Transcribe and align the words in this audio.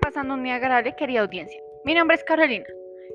pasando 0.00 0.34
un 0.34 0.44
día 0.44 0.56
agradable, 0.56 0.94
querida 0.96 1.22
audiencia. 1.22 1.60
Mi 1.84 1.94
nombre 1.94 2.16
es 2.16 2.24
Carolina. 2.24 2.64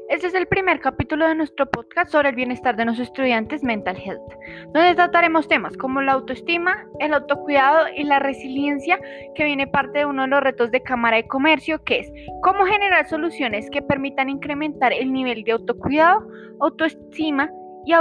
Este 0.10 0.28
es 0.28 0.34
el 0.34 0.48
primer 0.48 0.80
capítulo 0.80 1.28
de 1.28 1.36
nuestro 1.36 1.66
podcast 1.70 2.12
sobre 2.12 2.30
el 2.30 2.36
bienestar 2.36 2.76
de 2.76 2.86
nuestros 2.86 3.10
estudiantes 3.10 3.64
Mental 3.64 3.98
Health, 3.98 4.34
donde 4.74 4.96
trataremos 4.96 5.48
temas 5.48 5.76
como 5.78 6.02
la 6.02 6.14
autoestima, 6.14 6.86
el 7.00 7.14
autocuidado 7.14 7.88
y 7.96 8.04
la 8.04 8.20
resiliencia, 8.20 9.00
que 9.36 9.44
viene 9.44 9.68
parte 9.68 10.00
de 10.00 10.06
uno 10.06 10.24
de 10.24 10.28
los 10.30 10.42
retos 10.42 10.72
de 10.72 10.82
Cámara 10.82 11.18
de 11.18 11.28
Comercio, 11.28 11.84
que 11.84 12.00
es 12.00 12.12
cómo 12.42 12.66
generar 12.66 13.08
soluciones 13.08 13.70
que 13.70 13.82
permitan 13.82 14.30
incrementar 14.30 14.94
el 14.94 15.12
nivel 15.12 15.44
de 15.44 15.54
autocuidado, 15.54 16.28
autoestima 16.62 17.52
y, 17.86 17.94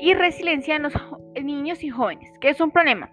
y 0.00 0.14
resiliencia 0.14 0.76
en 0.76 0.82
los 0.82 0.94
niños 1.44 1.82
y 1.84 1.90
jóvenes, 1.90 2.32
que 2.40 2.50
es 2.50 2.60
un 2.60 2.70
problema 2.70 3.10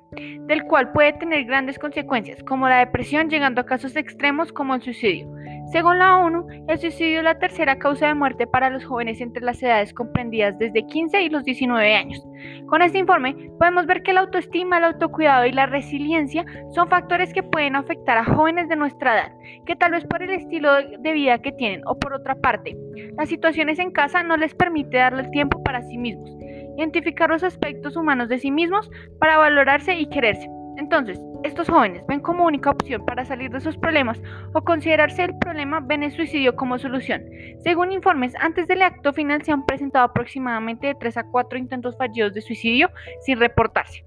del 0.48 0.64
cual 0.64 0.92
puede 0.92 1.14
tener 1.14 1.46
grandes 1.46 1.78
consecuencias, 1.80 2.44
como 2.44 2.70
la 2.70 2.80
depresión, 2.80 3.30
llegando 3.30 3.62
a 3.62 3.66
casos 3.66 3.96
extremos 3.96 4.52
como 4.52 4.76
el 4.76 4.82
suicidio. 4.82 5.28
Según 5.72 5.98
la 5.98 6.18
ONU, 6.18 6.46
el 6.68 6.78
suicidio 6.78 7.20
es 7.20 7.24
la 7.24 7.40
tercera 7.40 7.78
causa 7.80 8.08
de 8.08 8.14
muerte 8.14 8.46
para 8.46 8.70
los 8.70 8.86
jóvenes 8.86 9.20
entre 9.20 9.44
las 9.44 9.62
edades 9.62 9.94
comprendidas 9.94 10.58
desde 10.60 10.86
15 10.86 11.24
y 11.24 11.30
los 11.30 11.44
19 11.44 11.96
años. 11.96 12.24
Con 12.68 12.82
este 12.82 13.00
informe 13.00 13.36
podemos 13.58 13.88
ver 13.88 14.04
que 14.04 14.14
la 14.14 14.22
autoestima, 14.22 14.78
el 14.78 14.86
autocuidado 14.86 15.46
y 15.46 15.52
la 15.52 15.66
resiliencia 15.66 16.46
son 16.74 16.88
factores 16.88 17.34
que 17.34 17.44
pueden 17.44 17.76
afectar 17.76 18.18
a 18.18 18.26
jóvenes 18.26 18.70
de 18.70 18.76
nuestra 18.76 19.16
edad, 19.16 19.32
que 19.66 19.76
tal 19.76 19.92
vez 19.92 20.06
por 20.06 20.22
el 20.22 20.30
estilo 20.30 20.72
de 20.76 21.14
vida 21.14 21.42
que 21.42 21.52
tienen 21.52 21.82
o 21.88 21.98
por 21.98 22.14
otra 22.14 22.36
parte, 22.36 22.78
las 23.18 23.30
situaciones 23.30 23.80
en 23.80 23.92
casa 23.92 24.22
no 24.24 24.38
les 24.38 24.54
permite 24.54 24.98
darle 24.98 25.24
el 25.24 25.32
tiempo 25.32 25.64
para 25.64 25.82
sí 25.82 25.98
mismos 25.98 26.30
identificar 26.78 27.30
los 27.30 27.44
aspectos 27.44 27.96
humanos 27.96 28.30
de 28.30 28.40
sí 28.40 28.52
mismos 28.52 28.90
para 29.20 29.38
valorarse 29.38 29.96
y 29.96 30.08
quererse. 30.08 30.48
Entonces, 30.78 31.20
estos 31.44 31.70
jóvenes 31.70 32.06
ven 32.08 32.20
como 32.20 32.46
única 32.46 32.72
opción 32.72 33.06
para 33.06 33.24
salir 33.24 33.52
de 33.52 33.62
sus 33.62 33.78
problemas 33.78 34.22
o 34.54 34.62
considerarse 34.62 35.24
el 35.24 35.38
problema 35.38 35.80
ven 35.80 36.04
el 36.04 36.12
suicidio 36.12 36.56
como 36.56 36.78
solución. 36.78 37.24
Según 37.64 37.92
informes, 37.92 38.34
antes 38.40 38.68
del 38.68 38.82
acto 38.82 39.14
final 39.14 39.44
se 39.44 39.52
han 39.52 39.66
presentado 39.66 40.06
aproximadamente 40.06 40.88
de 40.88 40.96
3 40.96 41.18
a 41.18 41.24
4 41.24 41.60
intentos 41.60 41.98
fallidos 41.98 42.34
de 42.34 42.42
suicidio 42.42 42.90
sin 43.22 43.40
reportarse. 43.40 44.04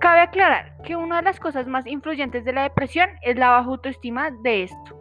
Cabe 0.00 0.20
aclarar 0.20 0.74
que 0.82 0.96
una 0.96 1.18
de 1.18 1.22
las 1.22 1.38
cosas 1.38 1.68
más 1.68 1.86
influyentes 1.86 2.44
de 2.44 2.52
la 2.52 2.64
depresión 2.64 3.08
es 3.22 3.36
la 3.36 3.50
baja 3.50 3.68
autoestima 3.68 4.30
de 4.42 4.64
esto. 4.64 4.98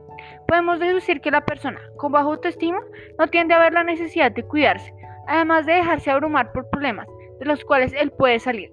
Podemos 0.48 0.80
deducir 0.80 1.22
que 1.22 1.32
la 1.32 1.46
persona 1.46 1.80
con 1.98 2.12
baja 2.12 2.26
autoestima 2.26 2.80
no 3.18 3.28
tiende 3.28 3.56
a 3.56 3.60
ver 3.60 3.74
la 3.74 3.84
necesidad 3.84 4.32
de 4.32 4.44
cuidarse, 4.44 4.94
además 5.28 5.66
de 5.66 5.74
dejarse 5.74 6.12
abrumar 6.12 6.52
por 6.52 6.70
problemas 6.70 7.08
de 7.40 7.46
los 7.46 7.66
cuales 7.66 7.92
él 8.00 8.12
puede 8.12 8.40
salir. 8.40 8.70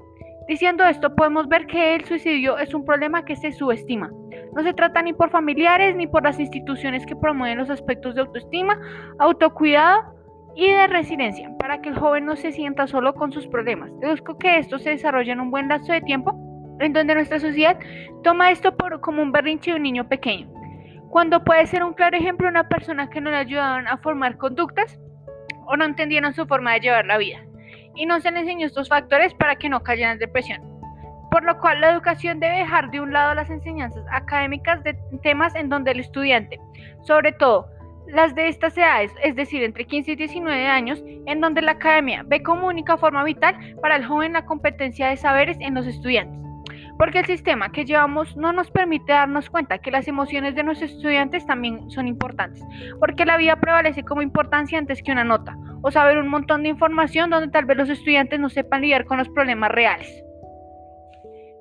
Diciendo 0.46 0.84
esto, 0.84 1.14
podemos 1.14 1.48
ver 1.48 1.66
que 1.66 1.94
el 1.94 2.04
suicidio 2.04 2.58
es 2.58 2.72
un 2.74 2.84
problema 2.84 3.24
que 3.24 3.36
se 3.36 3.52
subestima. 3.52 4.10
No 4.54 4.62
se 4.62 4.72
trata 4.74 5.02
ni 5.02 5.12
por 5.12 5.30
familiares 5.30 5.96
ni 5.96 6.06
por 6.06 6.22
las 6.22 6.38
instituciones 6.38 7.04
que 7.06 7.16
promueven 7.16 7.58
los 7.58 7.70
aspectos 7.70 8.14
de 8.14 8.22
autoestima, 8.22 8.78
autocuidado 9.18 10.14
y 10.54 10.70
de 10.70 10.86
resiliencia, 10.86 11.50
para 11.58 11.80
que 11.80 11.90
el 11.90 11.98
joven 11.98 12.26
no 12.26 12.36
se 12.36 12.52
sienta 12.52 12.86
solo 12.86 13.14
con 13.14 13.32
sus 13.32 13.46
problemas. 13.46 13.90
Deduzco 14.00 14.38
que 14.38 14.58
esto 14.58 14.78
se 14.78 14.90
desarrolla 14.90 15.32
en 15.32 15.40
un 15.40 15.50
buen 15.50 15.68
lapso 15.68 15.92
de 15.92 16.00
tiempo, 16.00 16.34
en 16.80 16.92
donde 16.92 17.14
nuestra 17.14 17.38
sociedad 17.40 17.78
toma 18.22 18.50
esto 18.50 18.76
por, 18.76 19.00
como 19.00 19.22
un 19.22 19.32
berrinche 19.32 19.70
de 19.70 19.76
un 19.76 19.82
niño 19.82 20.08
pequeño, 20.08 20.48
cuando 21.10 21.42
puede 21.44 21.66
ser 21.66 21.84
un 21.84 21.94
claro 21.94 22.16
ejemplo 22.16 22.48
una 22.48 22.68
persona 22.68 23.08
que 23.08 23.20
no 23.20 23.30
le 23.30 23.36
ayudaban 23.36 23.86
a 23.86 23.96
formar 23.98 24.36
conductas 24.36 24.98
o 25.68 25.76
no 25.76 25.84
entendieron 25.84 26.34
su 26.34 26.46
forma 26.46 26.72
de 26.72 26.80
llevar 26.80 27.06
la 27.06 27.18
vida 27.18 27.44
y 27.94 28.06
no 28.06 28.20
se 28.20 28.30
les 28.30 28.42
enseñó 28.42 28.66
estos 28.66 28.88
factores 28.88 29.34
para 29.34 29.56
que 29.56 29.68
no 29.68 29.82
cayeran 29.82 30.12
en 30.12 30.18
depresión. 30.18 30.62
Por 31.30 31.44
lo 31.44 31.58
cual 31.58 31.80
la 31.80 31.90
educación 31.90 32.40
debe 32.40 32.58
dejar 32.58 32.90
de 32.90 33.00
un 33.00 33.12
lado 33.12 33.34
las 33.34 33.50
enseñanzas 33.50 34.04
académicas 34.10 34.82
de 34.82 34.96
temas 35.22 35.54
en 35.54 35.68
donde 35.68 35.90
el 35.90 36.00
estudiante, 36.00 36.58
sobre 37.02 37.32
todo 37.32 37.68
las 38.06 38.34
de 38.34 38.48
estas 38.48 38.78
edades, 38.78 39.12
es 39.22 39.36
decir, 39.36 39.62
entre 39.62 39.84
15 39.84 40.12
y 40.12 40.16
19 40.16 40.66
años, 40.66 41.02
en 41.26 41.40
donde 41.40 41.60
la 41.60 41.72
academia 41.72 42.22
ve 42.26 42.42
como 42.42 42.66
única 42.66 42.96
forma 42.96 43.22
vital 43.24 43.54
para 43.82 43.96
el 43.96 44.06
joven 44.06 44.32
la 44.32 44.46
competencia 44.46 45.08
de 45.08 45.16
saberes 45.18 45.58
en 45.60 45.74
los 45.74 45.86
estudiantes 45.86 46.47
porque 46.98 47.20
el 47.20 47.26
sistema 47.26 47.70
que 47.70 47.84
llevamos 47.84 48.36
no 48.36 48.52
nos 48.52 48.70
permite 48.70 49.12
darnos 49.12 49.48
cuenta 49.48 49.78
que 49.78 49.90
las 49.90 50.08
emociones 50.08 50.54
de 50.56 50.64
nuestros 50.64 50.90
estudiantes 50.90 51.46
también 51.46 51.88
son 51.90 52.08
importantes, 52.08 52.62
porque 52.98 53.24
la 53.24 53.36
vida 53.36 53.56
prevalece 53.56 54.02
como 54.02 54.20
importancia 54.20 54.78
antes 54.78 55.02
que 55.02 55.12
una 55.12 55.24
nota, 55.24 55.56
o 55.82 55.90
saber 55.90 56.18
un 56.18 56.28
montón 56.28 56.64
de 56.64 56.70
información 56.70 57.30
donde 57.30 57.48
tal 57.48 57.64
vez 57.64 57.76
los 57.76 57.88
estudiantes 57.88 58.40
no 58.40 58.48
sepan 58.48 58.82
lidiar 58.82 59.04
con 59.04 59.18
los 59.18 59.28
problemas 59.28 59.70
reales, 59.70 60.24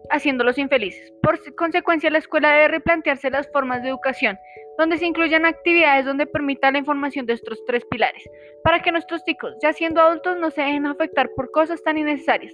haciéndolos 0.09 0.57
infelices. 0.57 1.13
Por 1.21 1.39
consecuencia, 1.55 2.09
la 2.09 2.17
escuela 2.17 2.51
debe 2.51 2.69
replantearse 2.69 3.29
las 3.29 3.47
formas 3.51 3.83
de 3.83 3.89
educación, 3.89 4.39
donde 4.79 4.97
se 4.97 5.05
incluyan 5.05 5.45
actividades 5.45 6.05
donde 6.05 6.25
permita 6.25 6.71
la 6.71 6.79
información 6.79 7.25
de 7.27 7.33
estos 7.33 7.63
tres 7.65 7.85
pilares, 7.91 8.23
para 8.63 8.81
que 8.81 8.91
nuestros 8.91 9.23
chicos, 9.23 9.53
ya 9.61 9.71
siendo 9.71 10.01
adultos, 10.01 10.37
no 10.39 10.49
se 10.49 10.61
dejen 10.61 10.87
afectar 10.87 11.29
por 11.35 11.51
cosas 11.51 11.83
tan 11.83 11.97
innecesarias 11.97 12.53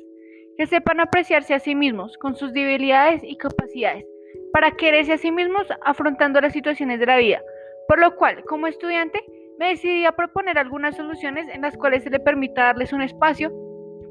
que 0.57 0.67
sepan 0.67 0.99
apreciarse 0.99 1.53
a 1.53 1.59
sí 1.59 1.75
mismos 1.75 2.17
con 2.17 2.35
sus 2.35 2.53
debilidades 2.53 3.21
y 3.23 3.37
capacidades, 3.37 4.05
para 4.51 4.71
quererse 4.71 5.13
a 5.13 5.17
sí 5.17 5.31
mismos 5.31 5.67
afrontando 5.83 6.41
las 6.41 6.53
situaciones 6.53 6.99
de 6.99 7.05
la 7.05 7.17
vida. 7.17 7.41
Por 7.87 7.99
lo 7.99 8.15
cual, 8.15 8.43
como 8.45 8.67
estudiante, 8.67 9.23
me 9.59 9.69
decidí 9.69 10.05
a 10.05 10.11
proponer 10.11 10.57
algunas 10.57 10.95
soluciones 10.95 11.47
en 11.49 11.61
las 11.61 11.77
cuales 11.77 12.03
se 12.03 12.09
le 12.09 12.19
permita 12.19 12.63
darles 12.63 12.93
un 12.93 13.01
espacio 13.01 13.51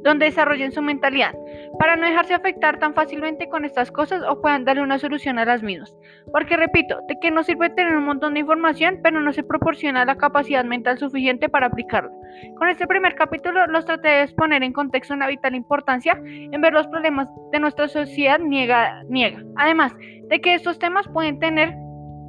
donde 0.03 0.27
desarrollen 0.27 0.73
su 0.73 0.83
mentalidad, 0.83 1.35
para 1.79 1.97
no 1.97 2.07
dejarse 2.07 2.35
afectar 2.35 2.79
tan 2.79 2.95
fácilmente 2.95 3.49
con 3.49 3.65
estas 3.65 3.91
cosas 3.91 4.23
o 4.29 4.41
puedan 4.41 4.65
darle 4.65 4.83
una 4.83 4.99
solución 4.99 5.39
a 5.39 5.45
las 5.45 5.63
mismas. 5.63 5.97
Porque 6.33 6.57
repito, 6.57 7.01
de 7.09 7.19
que 7.21 7.31
no 7.31 7.43
sirve 7.43 7.71
tener 7.71 7.97
un 7.97 8.05
montón 8.05 8.35
de 8.35 8.41
información, 8.41 9.01
pero 9.03 9.21
no 9.21 9.33
se 9.33 9.43
proporciona 9.43 10.05
la 10.05 10.17
capacidad 10.17 10.65
mental 10.65 10.99
suficiente 10.99 11.49
para 11.49 11.67
aplicarla. 11.67 12.11
Con 12.57 12.69
este 12.69 12.87
primer 12.87 13.15
capítulo 13.15 13.67
los 13.67 13.85
traté 13.85 14.09
de 14.09 14.23
exponer 14.23 14.63
en 14.63 14.73
contexto 14.73 15.15
una 15.15 15.29
vital 15.29 15.55
importancia 15.55 16.21
en 16.25 16.61
ver 16.61 16.73
los 16.73 16.87
problemas 16.89 17.29
de 17.53 17.61
nuestra 17.61 17.89
sociedad 17.89 18.39
niega, 18.39 19.03
niega. 19.09 19.43
Además 19.57 19.95
de 20.29 20.41
que 20.41 20.55
estos 20.55 20.79
temas 20.79 21.07
pueden 21.09 21.39
tener 21.39 21.75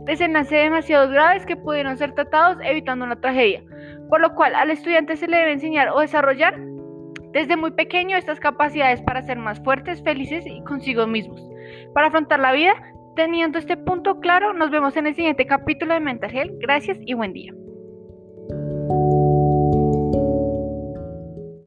desenlaces 0.05 0.63
demasiado 0.63 1.09
graves 1.09 1.45
que 1.45 1.55
pudieron 1.55 1.97
ser 1.97 2.13
tratados 2.13 2.57
evitando 2.63 3.05
una 3.05 3.19
tragedia. 3.19 3.63
Por 4.09 4.21
lo 4.21 4.35
cual 4.35 4.55
al 4.55 4.69
estudiante 4.69 5.15
se 5.15 5.27
le 5.27 5.37
debe 5.37 5.53
enseñar 5.53 5.89
o 5.89 6.01
desarrollar 6.01 6.59
desde 7.33 7.57
muy 7.57 7.71
pequeño 7.71 8.15
estas 8.15 8.39
capacidades 8.39 9.01
para 9.01 9.23
ser 9.23 9.37
más 9.37 9.59
fuertes, 9.63 10.01
felices 10.03 10.45
y 10.45 10.63
consigo 10.63 11.07
mismos. 11.07 11.41
Para 11.93 12.07
afrontar 12.07 12.39
la 12.39 12.53
vida, 12.53 12.73
teniendo 13.15 13.59
este 13.59 13.75
punto 13.75 14.19
claro, 14.19 14.53
nos 14.53 14.69
vemos 14.69 14.95
en 14.95 15.07
el 15.07 15.15
siguiente 15.15 15.45
capítulo 15.45 15.93
de 15.95 15.99
Mental 15.99 16.33
Health. 16.33 16.53
Gracias 16.59 16.97
y 17.01 17.13
buen 17.15 17.33
día. 17.33 17.53